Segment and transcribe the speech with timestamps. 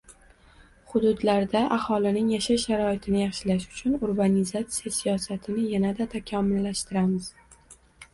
[0.91, 7.29] Hududlarda aholining yashash sharoitini yaxshilash uchun urbanizatsiya siyosatini yanada takomillashtiramiz.